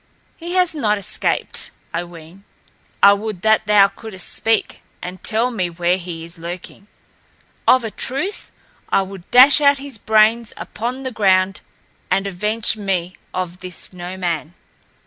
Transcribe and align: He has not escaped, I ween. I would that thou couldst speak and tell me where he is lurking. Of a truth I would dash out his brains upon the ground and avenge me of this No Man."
He 0.35 0.53
has 0.53 0.73
not 0.73 0.97
escaped, 0.97 1.69
I 1.93 2.03
ween. 2.03 2.43
I 3.03 3.13
would 3.13 3.43
that 3.43 3.67
thou 3.67 3.87
couldst 3.87 4.29
speak 4.33 4.81
and 4.99 5.21
tell 5.23 5.51
me 5.51 5.69
where 5.69 5.99
he 5.99 6.23
is 6.25 6.39
lurking. 6.39 6.87
Of 7.67 7.83
a 7.83 7.91
truth 7.91 8.51
I 8.89 9.03
would 9.03 9.29
dash 9.29 9.61
out 9.61 9.77
his 9.77 9.99
brains 9.99 10.53
upon 10.57 11.03
the 11.03 11.11
ground 11.11 11.61
and 12.09 12.25
avenge 12.25 12.75
me 12.75 13.13
of 13.31 13.59
this 13.59 13.93
No 13.93 14.17
Man." 14.17 14.55